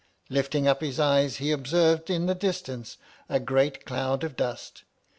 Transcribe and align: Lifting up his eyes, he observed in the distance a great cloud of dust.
Lifting 0.31 0.67
up 0.67 0.81
his 0.81 0.99
eyes, 0.99 1.35
he 1.35 1.51
observed 1.51 2.09
in 2.09 2.25
the 2.25 2.33
distance 2.33 2.97
a 3.29 3.39
great 3.39 3.85
cloud 3.85 4.23
of 4.23 4.35
dust. 4.35 4.83